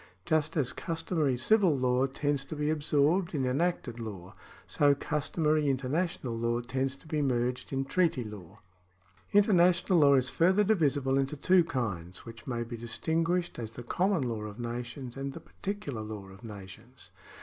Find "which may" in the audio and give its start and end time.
12.25-12.63